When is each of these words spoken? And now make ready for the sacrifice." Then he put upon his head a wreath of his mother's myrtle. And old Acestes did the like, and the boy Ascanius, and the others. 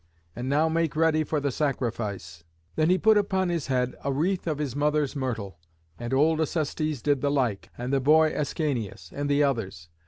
And 0.35 0.49
now 0.49 0.67
make 0.67 0.95
ready 0.95 1.23
for 1.23 1.39
the 1.39 1.51
sacrifice." 1.51 2.43
Then 2.75 2.89
he 2.89 2.97
put 2.97 3.19
upon 3.19 3.49
his 3.49 3.67
head 3.67 3.93
a 4.03 4.11
wreath 4.11 4.47
of 4.47 4.57
his 4.57 4.75
mother's 4.75 5.15
myrtle. 5.15 5.59
And 5.99 6.11
old 6.11 6.41
Acestes 6.41 7.03
did 7.03 7.21
the 7.21 7.29
like, 7.29 7.69
and 7.77 7.93
the 7.93 7.99
boy 7.99 8.31
Ascanius, 8.35 9.11
and 9.13 9.29
the 9.29 9.43
others. 9.43 9.89